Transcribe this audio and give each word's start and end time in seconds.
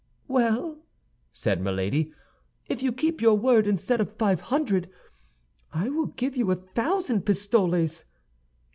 "Well," 0.27 0.79
said 1.31 1.61
Milady, 1.61 2.11
"if 2.67 2.81
you 2.81 2.91
keep 2.91 3.21
your 3.21 3.35
word, 3.35 3.67
instead 3.67 4.01
of 4.01 4.15
five 4.17 4.41
hundred, 4.41 4.89
I 5.73 5.89
will 5.89 6.07
give 6.07 6.35
you 6.35 6.49
a 6.49 6.55
thousand 6.55 7.23
pistoles." 7.23 8.05